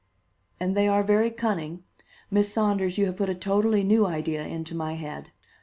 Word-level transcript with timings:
"And 0.59 0.75
they 0.75 0.87
are 0.87 1.03
very 1.03 1.29
cunning. 1.29 1.83
Miss 2.31 2.51
Saunders, 2.51 2.97
you 2.97 3.05
have 3.05 3.17
put 3.17 3.29
a 3.29 3.35
totally 3.35 3.83
new 3.83 4.07
idea 4.07 4.41
into 4.43 4.73
my 4.73 4.95
head. 4.95 5.29